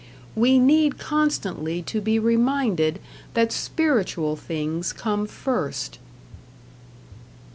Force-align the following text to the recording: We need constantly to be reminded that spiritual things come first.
We 0.35 0.57
need 0.57 0.97
constantly 0.97 1.83
to 1.83 2.01
be 2.01 2.17
reminded 2.17 2.97
that 3.35 3.51
spiritual 3.51 4.35
things 4.35 4.93
come 4.93 5.27
first. 5.27 5.99